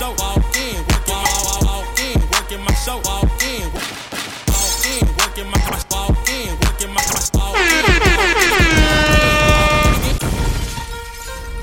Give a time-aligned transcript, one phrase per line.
[0.00, 3.68] show, walk in, working, walk, walk in, working my show, walk in,
[4.48, 7.56] walk in, working my walk in, working my walk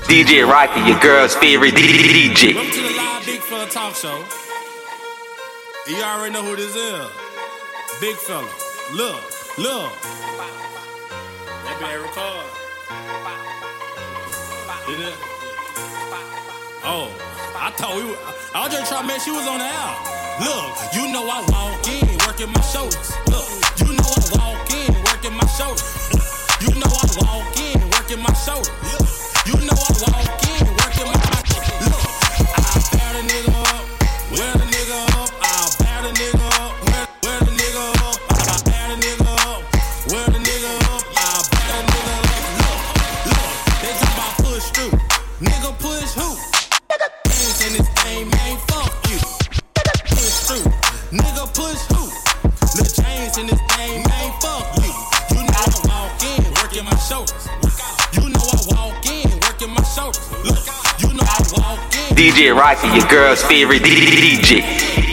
[0.06, 2.54] DJ Rocky, your girl's favorite DJ.
[2.54, 4.24] Welcome to the live Big Fella Talk Show.
[5.88, 7.10] You already know who this is.
[8.00, 8.48] Big fella.
[8.94, 9.20] Look,
[9.58, 9.92] look.
[11.64, 12.46] That record.
[14.86, 15.14] Did it?
[16.84, 17.27] Oh,
[17.60, 18.16] I we were.
[18.54, 19.94] I just trying to make she was on the air.
[20.46, 23.10] Look, you know I walk in, working my shoulders.
[23.26, 23.50] Look,
[23.82, 25.82] you know I walk in, working my shoulders.
[26.62, 28.70] You know I walk in, working my shoulders.
[29.42, 30.47] You know I walk in,
[62.84, 65.07] Your girl's favorite DJ.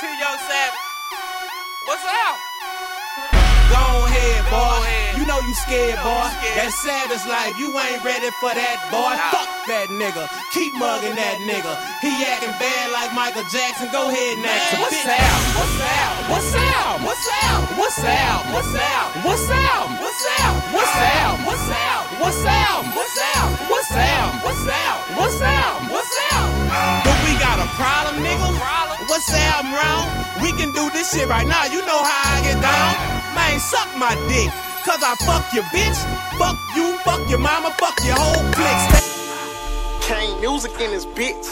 [0.00, 0.78] Chill here, T Young Savage.
[1.86, 2.36] What's up?
[3.70, 5.18] Go ahead, boy.
[5.18, 6.28] You know you scared, boy.
[6.56, 9.14] That savage life, you ain't ready for that, boy.
[9.30, 10.28] Fuck that nigga.
[10.52, 11.72] Keep mugging that nigga.
[12.00, 13.88] He acting bad like Michael Jackson.
[13.92, 14.78] Go ahead, next.
[14.78, 15.38] What's up?
[15.56, 16.14] What's up?
[16.30, 16.94] What's up?
[17.02, 17.68] What's up?
[17.76, 18.44] What's up?
[18.54, 19.18] What's up?
[19.24, 19.86] What's up?
[20.02, 20.58] What's up?
[20.72, 21.38] What's up?
[21.38, 22.18] What's up?
[22.18, 22.84] What's up?
[22.98, 23.48] What's up?
[23.68, 24.30] What's up?
[24.42, 24.98] What's up?
[25.16, 25.74] What's up?
[25.90, 26.48] What's up?
[27.04, 28.17] But we got a problem,
[29.08, 29.14] nigga.
[29.14, 30.42] What's up, wrong?
[30.42, 31.64] We can do this shit right now.
[31.66, 32.94] You know how I get down.
[33.34, 34.52] Man, suck my dick.
[34.84, 35.98] Cause I fuck your bitch.
[36.38, 39.02] Fuck you, fuck your mama, fuck your whole clique.
[40.02, 41.46] Kane music in this bitch.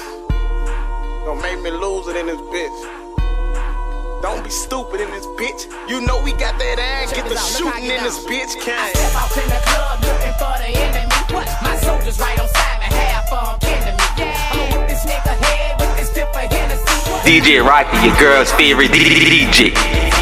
[1.25, 4.23] Don't make me lose it in this bitch.
[4.23, 5.69] Don't be stupid in this bitch.
[5.89, 7.13] You know we got that ass.
[7.13, 8.95] Get the shooting in this bitch, I Kane.
[8.95, 11.35] step out in the club looking for the enemy.
[11.35, 11.49] What?
[11.63, 14.33] My soldiers right on side and half on kin to me.
[14.51, 16.96] I'ma whip this nigga head with this tip of Hennessy.
[17.27, 20.16] DJ Rocky, your girl's favorite DJ.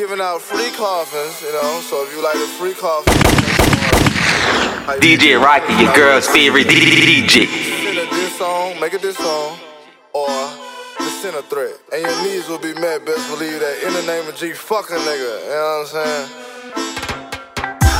[0.00, 3.12] Giving out free coffins, you know, so if you like a free coffin,
[4.96, 7.44] DJ Rocky, your girl's favorite DJ.
[7.44, 9.58] send a diss song, make a diss song,
[10.14, 10.32] or
[11.04, 11.76] just send a threat.
[11.92, 14.96] And your needs will be met, best believe that in the name of G fucking
[15.04, 16.26] nigga, you know what I'm saying?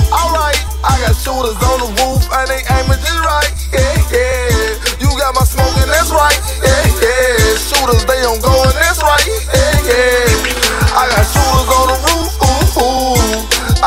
[0.09, 5.05] Alright, I got shooters on the roof and they aiming just right, yeah, yeah.
[5.05, 7.61] You got my smoking, that's right, yeah, yeah.
[7.61, 9.21] Shooters, they don't go that's right,
[9.53, 10.61] yeah, yeah.
[10.97, 11.70] I got shooters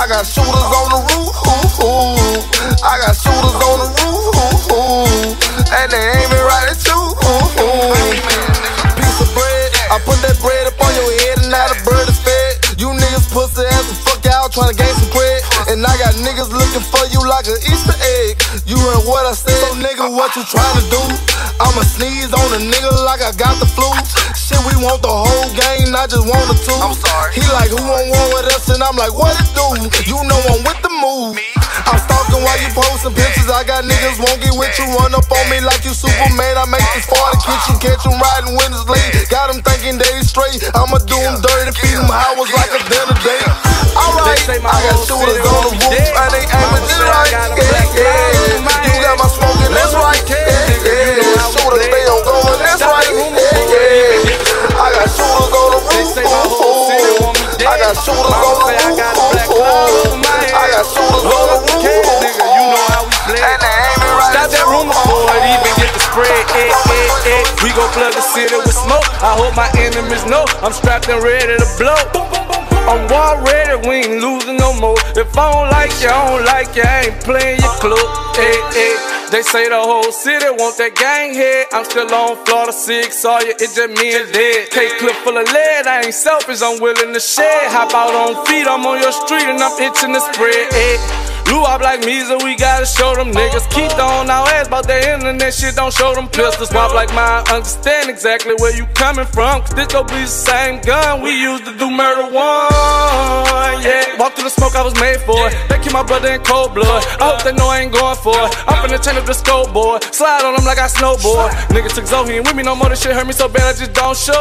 [0.04, 1.32] I got shooters on the roof.
[2.84, 4.36] I got shooters on the roof.
[5.72, 7.16] And they aiming right at you.
[9.00, 9.72] Piece of bread.
[9.88, 12.60] I put that bread up on your head and now the bird is fed.
[12.76, 15.23] You niggas pussy ass and fuck out trying to gain some bread.
[15.74, 18.38] And I got niggas looking for you like an Easter egg.
[18.70, 21.02] You heard what I said, so nigga, uh, what you tryna do?
[21.58, 23.90] I'ma sneeze on a nigga like I got the flu.
[24.38, 26.78] Shit, we want the whole game, not just one or two.
[26.78, 27.34] I'm sorry.
[27.34, 28.70] He like, who want one with us?
[28.70, 29.66] And I'm like, what it do?
[30.06, 31.42] You know I'm with the move.
[31.90, 33.50] I'm stalking while you posting pictures.
[33.50, 34.86] I got niggas won't get with you.
[34.94, 36.54] Run up on me like you Superman.
[36.54, 37.76] I make this far to get you.
[37.82, 39.26] Catch them riding when it's late.
[39.34, 40.62] Got them thinking they straight.
[40.78, 41.74] I'ma do them dirty.
[41.82, 43.73] Feed them hours like a dinner date.
[44.04, 45.96] Alright, They say my I got shooters on the roof.
[45.96, 47.32] And they aiming just right.
[47.32, 48.84] Yeah, yeah.
[48.84, 50.20] You got my smoking, that's right.
[50.28, 50.92] Yeah, nigga.
[50.92, 51.56] You know yeah.
[51.56, 53.08] Shooters, they on going, that's right.
[53.08, 54.76] Yeah, before it even yeah.
[54.76, 56.08] I got shooters on the roof.
[56.12, 57.72] say my whole city want me dead.
[57.72, 59.00] I got shooters on the roof.
[59.00, 60.52] got a black cloud over my head.
[60.52, 61.88] I got shooters on the roof.
[61.88, 63.40] You know how we play.
[63.40, 66.44] And they aiming right Stop that rumor before it even get the spread.
[66.60, 67.44] Eh, eh, eh.
[67.64, 69.08] We gon' plug the city with smoke.
[69.24, 72.33] I hope my enemies know I'm strapped and ready to blow.
[72.84, 75.00] I'm war ready, we ain't losing no more.
[75.16, 78.36] If I don't like you, I don't like you, I ain't playing your club.
[78.36, 78.96] Hey, hey,
[79.32, 81.68] they say the whole city want that gang head.
[81.72, 84.70] I'm still on Florida 6, saw you, it just me and dead.
[84.70, 87.72] Cake clip full of lead, I ain't selfish, I'm willing to shed.
[87.72, 90.68] Hop out on feet, I'm on your street and I'm itching to spread.
[90.74, 91.33] Hey.
[91.54, 93.70] Blew up like me, so we gotta show them niggas.
[93.70, 96.70] Keep throwing our ass about the internet shit, don't show them pistols.
[96.70, 99.62] Swap like mine, understand exactly where you coming from.
[99.62, 103.86] Cause this gon' be the same gun we used to do murder one.
[103.86, 105.54] Yeah, walk through the smoke, I was made for it.
[105.70, 107.06] They my brother in cold blood.
[107.22, 108.50] I hope they know I ain't going for it.
[108.66, 110.00] I'm finna turn up the scope, boy.
[110.10, 111.54] Slide on them like I snowboard.
[111.70, 113.78] Niggas took Zoe and with me no more, this shit hurt me so bad I
[113.78, 114.34] just don't show.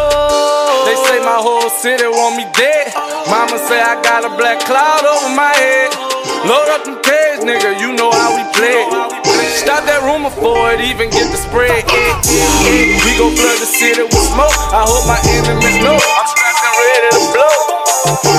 [0.88, 2.96] They say my whole city want me dead.
[3.28, 5.92] Mama say I got a black cloud over my head.
[6.48, 8.86] Load up them cage, nigga, you know how we play.
[9.58, 11.84] Stop that rumor before it even get the spread.
[13.02, 14.54] We gon' flood the city with smoke.
[14.70, 17.58] I hope my enemies know I'm strapped and ready to blow.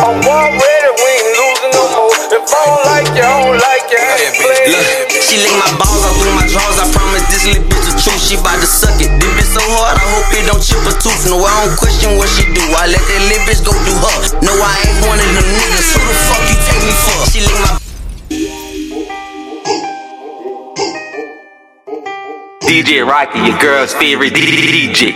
[0.03, 2.11] I'm war ready, we ain't losing no more.
[2.33, 4.71] If I don't like you, I don't like you, I ain't playing.
[4.73, 6.79] Look, she lick my balls out through my drawers.
[6.81, 8.19] I promise this little bitch the truth.
[8.19, 9.11] She bout to suck it.
[9.21, 11.23] This bitch so hard, I hope it don't chip a tooth.
[11.31, 12.63] No, I don't question what she do.
[12.75, 14.17] I let that little bitch go do her.
[14.43, 15.95] No, I ain't one of them niggas.
[15.95, 17.19] Who the fuck you take me for?
[17.31, 17.71] She lick my
[22.65, 25.13] DJ Rocky, your girl's favorite DJ.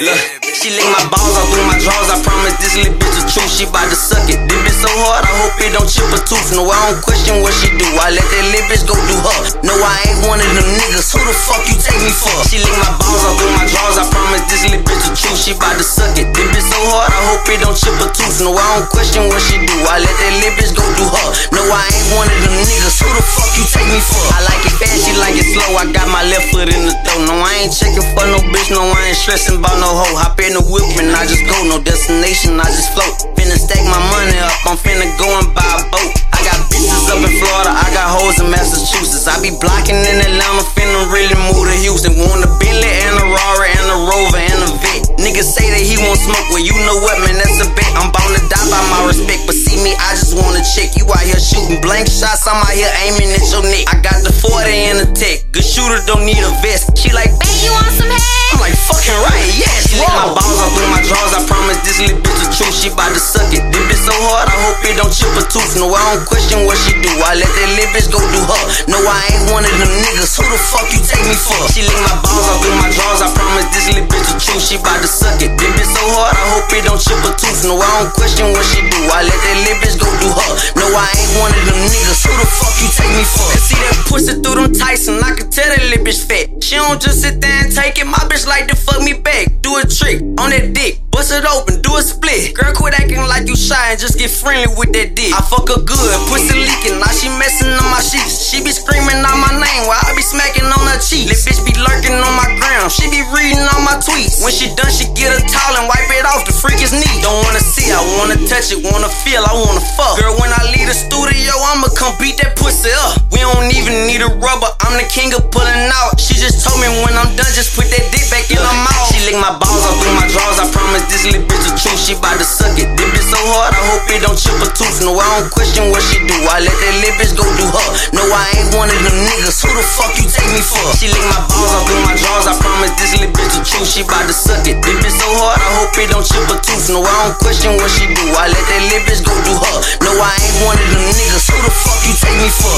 [0.00, 0.16] Look,
[0.56, 2.09] she lick my balls out through my drawers.
[2.20, 3.48] I promise this little bitch the truth.
[3.48, 4.36] She bout to suck it.
[4.44, 6.52] This bitch so hard, I hope it don't chip a tooth.
[6.52, 7.88] No, I don't question what she do.
[7.96, 9.40] I let that little bitch go do her.
[9.64, 11.16] No, I ain't one of them niggas.
[11.16, 12.28] Who the fuck you take me for?
[12.44, 13.96] She lick my balls out through my drawers.
[13.96, 15.40] I promise this little bitch the truth.
[15.40, 16.28] She bout to suck it.
[16.36, 18.36] This bitch so hard, I hope it don't chip a tooth.
[18.44, 19.76] No, I don't question what she do.
[19.88, 21.28] I let that little bitch go do her.
[21.56, 23.00] No, I ain't one of them niggas.
[23.00, 24.20] Who the fuck you take me for?
[24.36, 25.72] I like it fast, she like it slow.
[25.80, 27.24] I got my left foot in the door.
[27.24, 28.68] No, I ain't checking for no bitch.
[28.68, 30.20] No, I ain't stressing about no hoe.
[30.20, 31.56] Hop in the whip and I just go.
[31.64, 31.80] No
[32.10, 33.14] destination, I just float.
[33.38, 34.50] Finna stack my money up.
[34.66, 36.10] I'm finna go and buy a boat.
[36.34, 37.70] I got bitches up in Florida.
[37.70, 39.30] I got hoes in Massachusetts.
[39.30, 40.66] I be blocking in Atlanta.
[40.74, 42.18] Finna really move to Houston.
[42.18, 45.00] Want a Bentley and a Rari and a Rover and a Vet.
[45.22, 46.42] Niggas say that he won't smoke.
[46.50, 47.38] Well, you know what, man?
[47.38, 47.90] That's a bet.
[47.94, 49.46] I'm bound to die by my respect.
[49.46, 50.98] But see me, I just wanna check.
[50.98, 52.42] You out here shooting blank shots.
[52.50, 53.86] I'm out here aiming at your neck.
[53.86, 55.46] I got the 40 and the tech.
[55.54, 56.90] Good shooter don't need a vest.
[56.98, 58.39] She like, babe, you want some head?
[58.50, 59.90] I'm like, fucking right, yes.
[59.90, 61.34] She lick my balls out through my drawers.
[61.34, 62.74] I promise this little bitch the truth.
[62.74, 63.62] She bout to suck it.
[63.70, 65.74] This bitch so hard, I hope it don't chip a tooth.
[65.78, 67.10] No, I don't question what she do.
[67.22, 68.62] I let that little bitch go do her.
[68.90, 70.34] No, I ain't one of them niggas.
[70.38, 71.58] Who the fuck you take me for?
[71.70, 73.22] She lick my balls out through my drawers.
[73.22, 74.62] I promise this little bitch the truth.
[74.62, 75.54] She bout to suck it.
[75.58, 77.62] This bitch so hard, I hope it don't chip a tooth.
[77.66, 79.00] No, I don't question what she do.
[79.10, 80.50] I let that little bitch go do her.
[80.78, 82.20] No, I ain't one of them niggas.
[82.26, 83.48] Who the fuck you take me for?
[83.58, 85.22] See that pussy through them Tyson.
[85.22, 86.50] I can tell that little bitch fat.
[86.62, 88.06] She don't just sit there and take it.
[88.06, 89.48] My bitch like to fuck me back.
[89.60, 91.09] Do a trick on that dick.
[91.10, 92.54] Bust it open, do a split.
[92.54, 95.34] Girl, quit acting like you shy and just get friendly with that dick.
[95.34, 97.02] I fuck her good, pussy leaking.
[97.02, 98.48] Now she messing on my sheets.
[98.48, 101.26] She be screaming out my name while I be smacking on her cheek.
[101.28, 102.86] Little bitch be lurking on my gram.
[102.88, 104.38] She be reading all my tweets.
[104.40, 106.46] When she done, she get a towel and wipe it off.
[106.46, 107.18] The freak is neat.
[107.20, 110.14] Don't wanna see, I wanna touch it, wanna feel, I wanna fuck.
[110.16, 113.18] Girl, when I leave the studio, I'ma come beat that pussy up.
[113.34, 114.70] We don't even need a rubber.
[114.86, 116.16] I'm the king of pulling out.
[116.22, 119.10] She just told me when I'm done, just put that dick back in her mouth.
[119.10, 120.58] She lick my balls out through my drawers.
[120.62, 122.00] I promise promise this little bitch the truth.
[122.00, 122.88] She bout to suck it.
[122.96, 125.00] This bitch so hard, I hope it don't chip a tooth.
[125.00, 126.36] No, I don't question what she do.
[126.48, 127.88] I let that little bitch go do her.
[128.12, 129.64] No, I ain't one of them niggas.
[129.64, 130.84] Who the fuck you take me for?
[130.96, 132.46] She lick my balls off through my drawers.
[132.48, 133.88] I promise this little bitch the truth.
[133.88, 134.76] She bout to suck it.
[134.84, 136.92] This bitch so hard, I hope it don't chip a tooth.
[136.92, 138.24] No, I don't question what she do.
[138.36, 139.76] I let that little bitch go do her.
[140.04, 141.48] No, I ain't one of them niggas.
[141.48, 142.76] Who the fuck you take me for?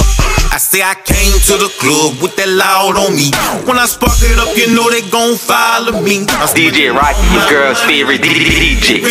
[0.52, 3.33] I say I came to the club with that loud on me.
[3.64, 6.29] When I spark it up, you know they gon' follow me.
[6.29, 9.02] I'm DJ Rocky, your girl's favorite DJ.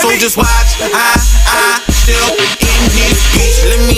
[0.00, 0.80] so just watch.
[0.80, 1.14] I,
[1.46, 3.68] I step in this bitch.
[3.70, 3.97] Let me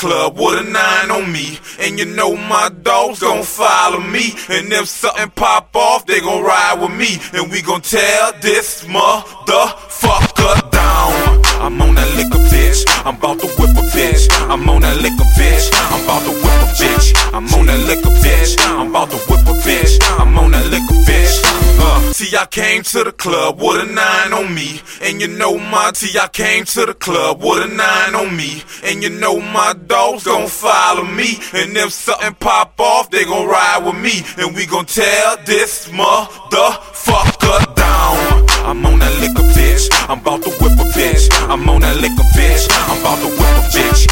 [0.00, 4.32] club with a nine on me, and you know my dogs gon' follow me.
[4.48, 8.84] And if something pop off, they gon' ride with me, and we gon' tear this
[8.84, 11.12] motherfucker down.
[11.60, 14.24] I'm on that liquor bitch, I'm about to whip a bitch.
[14.48, 17.12] I'm on that liquor bitch, I'm about to whip a bitch.
[17.34, 19.98] I'm on that liquor bitch, I'm about to whip a bitch.
[20.18, 21.59] I'm on that liquor bitch.
[21.80, 25.90] Uh, I came to the club with a nine on me, and you know my
[25.94, 26.18] T.
[26.18, 30.24] I came to the club with a nine on me, and you know my dogs
[30.24, 31.38] gon' follow me.
[31.54, 35.88] And if something pop off, they gon' ride with me, and we gon' tear this
[35.88, 38.46] motherfucker down.
[38.68, 41.28] I'm on that liquor bitch, I'm about to whip a bitch.
[41.48, 44.09] I'm on that liquor bitch, I'm about to whip a bitch.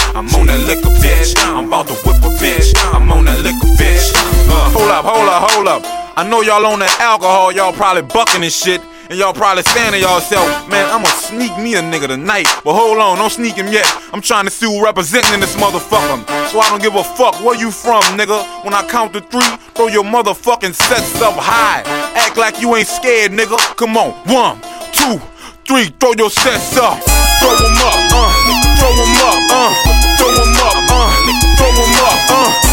[6.18, 8.82] I know y'all on that alcohol, y'all probably bucking and shit.
[9.06, 12.50] And y'all probably saying to yourself, man, I'ma sneak me a nigga tonight.
[12.66, 13.86] But hold on, don't sneak him yet.
[14.10, 16.26] I'm trying to see who representing this motherfucker.
[16.50, 18.42] So I don't give a fuck where you from, nigga.
[18.66, 19.46] When I count to three,
[19.78, 21.86] throw your motherfucking sets up high.
[22.18, 23.54] Act like you ain't scared, nigga.
[23.78, 24.58] Come on, one,
[24.90, 25.22] two,
[25.70, 26.98] three, throw your sets up.
[27.38, 28.26] Throw them up, uh,
[28.74, 29.70] throw them up, uh,
[30.18, 31.14] throw them up, uh,
[31.54, 32.67] throw them up, uh,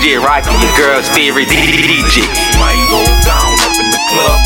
[0.00, 2.24] DJ Rocky, your girl's favorite DJ.
[2.56, 4.40] Might go down up in the club,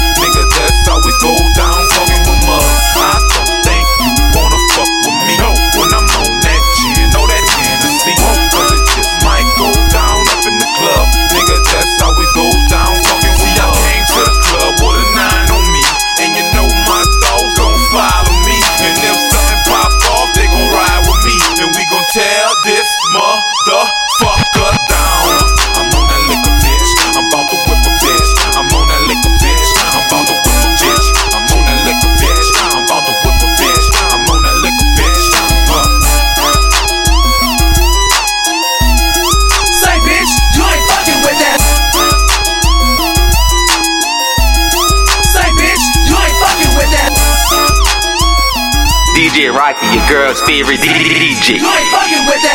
[49.34, 51.58] DJ Rocky, your girl's favorite DJ.
[51.58, 52.53] You ain't fucking with that.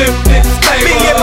[0.00, 0.84] Flip this table.
[0.84, 1.19] Me and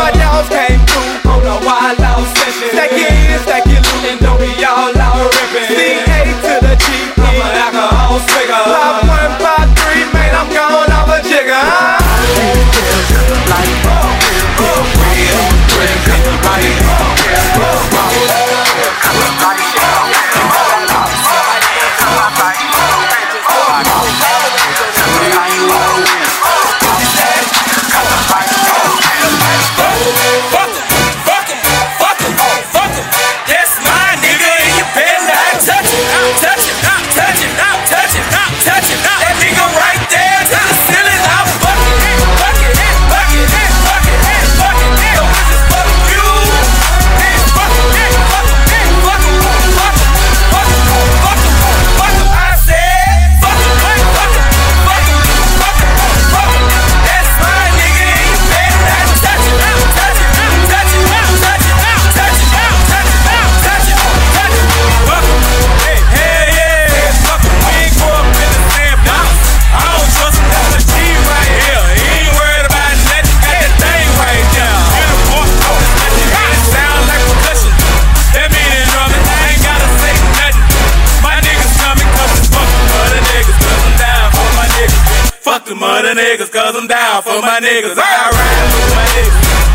[85.58, 87.98] Fuck the money niggas, cause I'm down for my niggas.
[87.98, 89.67] I ride with my niggas.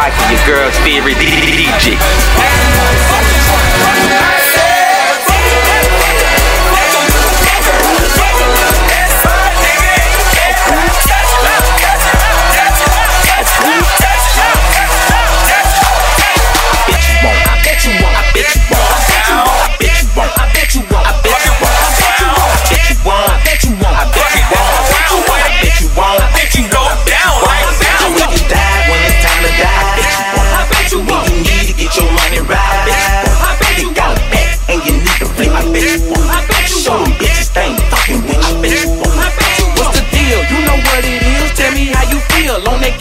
[0.00, 3.19] Rocky, your girl's favorite DJ.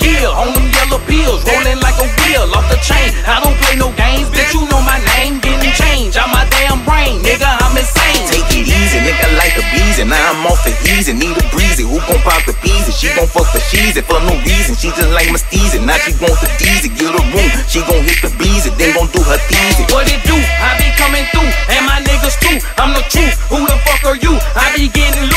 [0.09, 3.13] Feel on them yellow pills, rolling like a wheel off the chain.
[3.29, 4.57] I don't play no games, bitch.
[4.57, 6.17] You know my name, getting changed.
[6.17, 7.45] I'm my damn brain, nigga.
[7.45, 8.25] I'm insane.
[8.25, 10.09] Take it easy, nigga, like a beezy.
[10.09, 11.85] Now I'm off the easy, need a breezy.
[11.85, 12.89] Who gon' pop the peas?
[12.89, 14.73] And She gon' fuck the cheesy for no reason.
[14.73, 15.77] She just like my steezy.
[15.77, 16.89] Now she want the deezy.
[16.89, 18.73] Get a room, she gon' hit the beezy.
[18.81, 19.85] Then gon' do her teasy.
[19.93, 20.35] What it do?
[20.35, 22.57] I be coming through, and my niggas too.
[22.81, 23.37] I'm the truth.
[23.53, 24.33] Who the fuck are you?
[24.57, 25.28] I be getting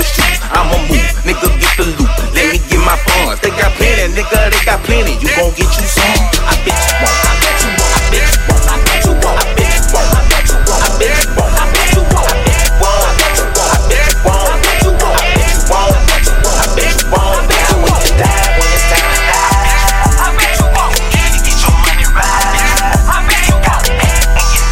[0.00, 0.40] for shoes.
[0.56, 2.08] I'ma move, nigga, get the loot.
[2.32, 3.40] Let me get my funds.
[3.44, 5.20] They got plenty, nigga, they got plenty.
[5.20, 6.24] You gon' get you some.
[6.48, 7.20] I bet you won't.
[7.20, 7.92] I bet you won't.
[7.92, 9.36] I bet you won't.
[9.36, 10.08] I bet you won't.
[10.08, 10.80] I bet you won't.
[10.80, 11.52] I bet you won't.
[11.52, 12.32] I bet you won't.
[12.32, 13.00] I bet you won't.
[13.00, 13.68] I bet you won't.
[13.70, 14.48] I bet you won't.
[14.50, 15.10] I bet you won't.
[15.10, 15.90] I bet you won't.
[15.90, 16.56] I bet you won't.
[16.56, 16.96] I bet you won't.
[16.96, 17.28] I bet you won't.
[17.30, 19.68] I bet you die when it's time to die.
[20.00, 20.96] I bet you won't.
[21.12, 22.48] Easy, get your money right.
[23.04, 23.84] I bet you won't.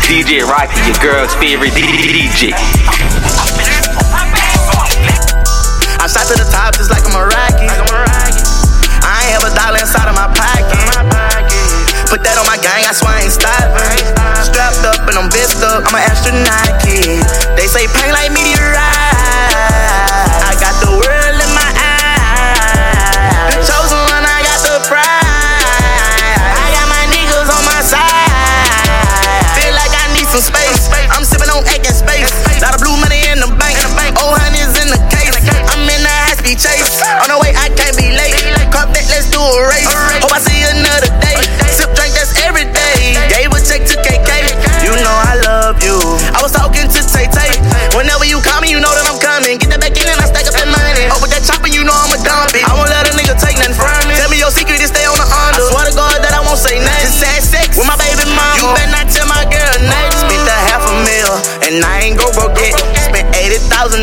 [0.08, 2.56] DJ Rocky, your girl's favorite DJ.
[6.18, 7.70] Shot to the top just like I'm a rocket.
[9.06, 10.74] I ain't have a dollar inside of my pocket.
[12.10, 14.02] Put that on my gang, I swear I ain't stopping.
[14.42, 17.22] Strapped up and I'm vest up, I'm an astronaut kid.
[17.54, 18.57] They say pain like meteorite.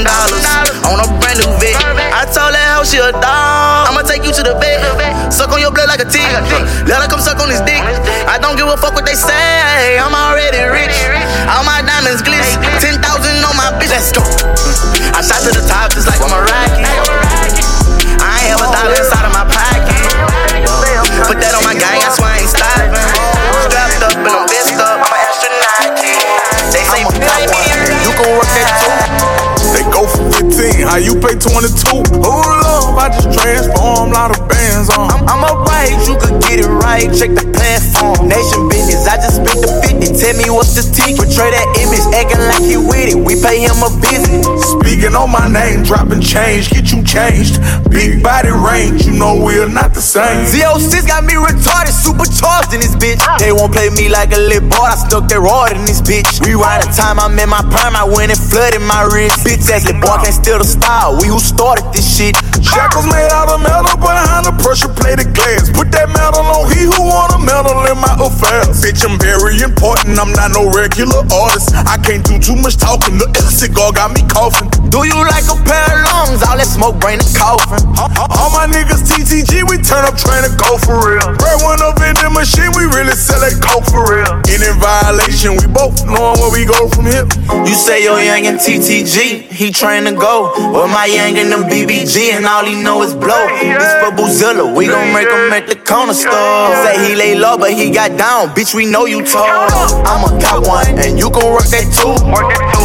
[0.03, 1.77] Thousand dollars on a brand new Vic.
[1.79, 3.87] I told that hoe she a dog.
[3.87, 4.83] I'ma take you to the bed.
[5.31, 6.27] Suck on your blood like a tick.
[6.89, 7.79] Let her come suck on his dick.
[8.27, 9.95] I don't give a fuck what they say.
[9.95, 10.84] I'm already rich.
[30.95, 32.03] 15, you pay 22?
[32.23, 32.64] Hold
[32.95, 35.11] up, I just transform, lot of bands on.
[35.11, 37.11] I'm, I'm alright, you could get it right.
[37.11, 38.27] Check the platform.
[38.27, 40.15] Nation business, I just spent the 50.
[40.15, 41.19] Tell me what's the ticket.
[41.19, 43.19] Portray that image, acting like he with it.
[43.19, 44.43] We pay him a visit.
[44.79, 47.59] Speaking on my name, dropping change, get you changed.
[47.91, 50.47] Big body range, you know we're not the same.
[50.47, 53.19] Z06 got me retarded, supercharged in this bitch.
[53.21, 53.35] Ah.
[53.39, 56.39] They won't play me like a little boy, I stuck that rod in this bitch.
[56.43, 59.43] Rewind the time I'm in my prime, I went and flooded my wrist.
[59.43, 62.35] Bitch ass little boy can't steal the style, we who started this shit.
[62.85, 65.73] Shackles made out of metal, behind the pressure plated glass.
[65.73, 68.77] Put that metal on he who want a medal in my affairs.
[68.77, 71.73] Bitch, I'm very important, I'm not no regular artist.
[71.73, 74.69] I can't do too much talking, the cigar got me coughing.
[74.93, 76.45] Do you like a pair of lungs?
[76.45, 77.81] All that smoke brain and coughing.
[77.97, 81.33] All my niggas TTG, we turn up trying to go for real.
[81.41, 84.29] Bread one up in the machine, we really sell that coke for real.
[84.45, 87.25] Any violation, we both knowing where we go from here.
[87.65, 90.53] You say you're young and TTG, he train to go.
[90.69, 93.47] With my yang and them BBG and all know it's blow.
[93.59, 96.73] This for Boozilla, we gon' make him at the corner store.
[96.83, 98.49] Say he lay low, but he got down.
[98.55, 99.45] Bitch, we know you tall.
[100.05, 102.15] I'ma got one, and you gon' work that too.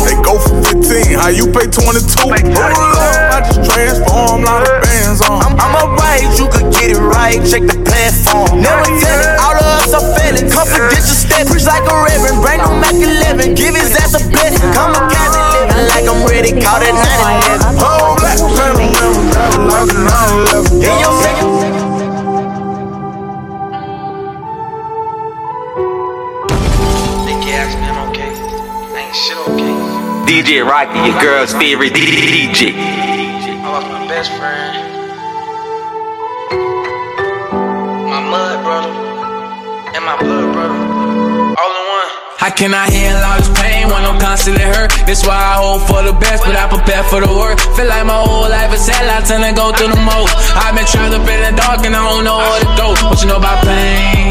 [0.06, 2.02] They go for 15, how you pay 22?
[2.20, 5.42] Hold up, I just transform, lot of bands on.
[5.42, 7.40] I'm, I'm alright, you could get it right.
[7.44, 8.60] Check the platform.
[8.60, 10.50] Never tell it, all of us are failing.
[10.50, 12.42] Confidential step, preach like a reverend.
[12.42, 14.56] Bring him Mac 11, give his ass a bet.
[14.74, 15.10] Come a
[15.70, 16.50] living like I'm ready.
[16.52, 17.78] Call that 99.
[17.78, 18.09] Whole black planet,
[19.68, 20.40] lock and I
[28.08, 28.30] okay.
[28.96, 29.74] Ain't shit okay.
[30.26, 32.72] DJ Rocky, your girl's favorite DJ.
[32.74, 34.74] I lost my best friend.
[38.08, 38.92] My mud brother.
[39.94, 40.89] And my blood brother.
[42.56, 44.92] Can I handle all this pain when I'm constantly hurt?
[45.08, 47.64] That's why I hope for the best, but I prepare for the worst.
[47.72, 50.32] Feel like my whole life is hell, I tend to go through the most.
[50.52, 52.86] I've been trapped up in the dark and I don't know where to go.
[53.08, 54.28] What you know about pain?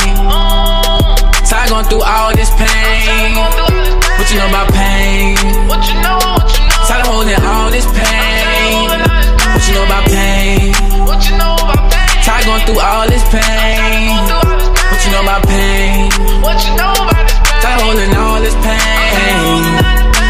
[1.50, 3.34] Ty going through all this pain.
[4.14, 5.34] What you know about pain?
[5.66, 6.22] What you know?
[6.22, 6.86] What you know?
[6.86, 8.94] Ty holding all this pain.
[8.94, 10.74] What you know about pain?
[11.02, 12.22] What you know about pain?
[12.22, 14.22] Ty going through all this pain.
[14.86, 16.14] What you know about pain?
[16.46, 16.99] What you know
[17.80, 19.63] holding all this pain.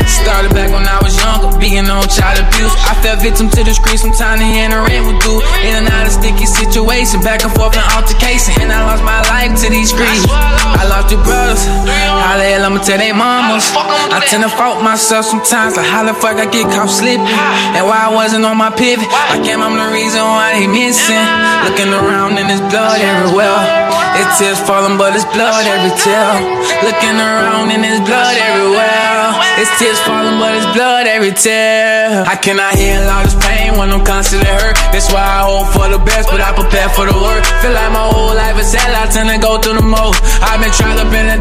[0.09, 2.73] Started back when I was younger, being on child abuse.
[2.85, 5.41] I fell victim to the streets, sometimes the hand and rent would do.
[5.65, 8.57] In and out of sticky situation, back and forth in altercation.
[8.61, 10.25] And I lost my life to these streets.
[10.29, 11.61] I lost two brothers.
[11.65, 13.71] How the hell I'ma tell they mamas?
[13.73, 17.25] I tend to fault myself sometimes, like how the fuck I get caught slipping?
[17.25, 19.07] And why I wasn't on my pivot?
[19.07, 21.25] Like am I'm the reason why they missing?
[21.65, 23.88] Looking around and there's blood everywhere.
[24.17, 26.33] It's tears falling, but it's blood every tear.
[26.81, 29.35] Looking around and there's blood everywhere.
[29.61, 32.23] It's tears falling, but it's blood every tear.
[32.25, 34.75] I cannot heal all this pain when I'm constantly hurt?
[34.91, 37.45] That's why I hope for the best, but I prepare for the worst.
[37.61, 40.17] Feel like my whole life is hell, I tend to go through the most.
[40.41, 41.37] I've been trapped up in the